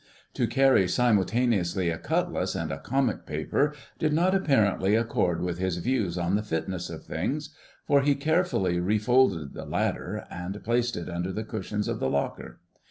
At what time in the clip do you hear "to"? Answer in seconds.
0.33-0.47